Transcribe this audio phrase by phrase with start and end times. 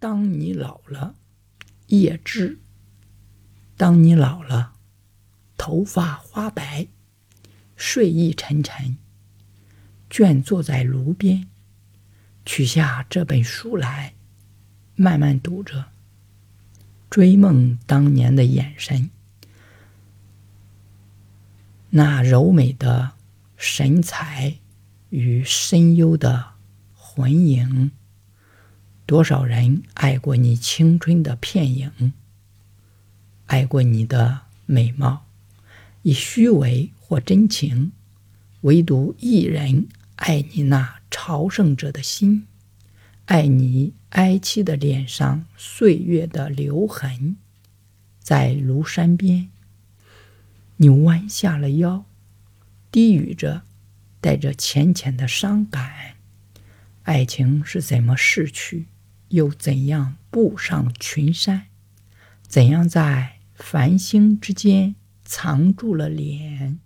[0.00, 1.16] 当你老了，
[1.88, 2.58] 叶芝。
[3.76, 4.74] 当你老了，
[5.56, 6.86] 头发花白，
[7.74, 8.96] 睡意沉沉，
[10.08, 11.48] 倦坐在炉边，
[12.44, 14.14] 取下这本书来，
[14.94, 15.86] 慢慢读着，
[17.10, 19.10] 追梦当年的眼神，
[21.90, 23.12] 那柔美的
[23.56, 24.58] 神采
[25.10, 26.52] 与深幽的
[26.94, 27.90] 魂影。
[29.08, 32.12] 多少人爱过你青春的片影，
[33.46, 35.24] 爱过你的美貌，
[36.02, 37.92] 以虚伪或真情，
[38.60, 42.46] 唯独一人爱你那朝圣者的心，
[43.24, 47.36] 爱你哀戚的脸上岁月的留痕，
[48.20, 49.48] 在庐山边，
[50.76, 52.04] 你弯下了腰，
[52.92, 53.62] 低语着，
[54.20, 56.16] 带着浅浅的伤感，
[57.04, 58.84] 爱情是怎么逝去？
[59.28, 61.66] 又怎样步上群山？
[62.46, 66.80] 怎样在繁星之间藏住了脸？